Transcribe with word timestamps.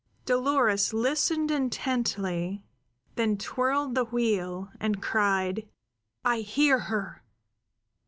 Dolores 0.25 0.93
listened 0.93 1.51
intently; 1.51 2.63
then 3.17 3.37
twirled 3.37 3.93
the 3.93 4.05
wheel, 4.05 4.71
and 4.79 4.99
cried: 4.99 5.69
"I 6.25 6.39
hear 6.39 6.79
her! 6.79 7.21